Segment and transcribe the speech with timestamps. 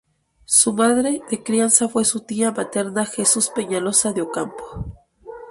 [0.47, 4.95] Su madre de crianza fue su tía materna Jesús Peñaloza de Ocampo.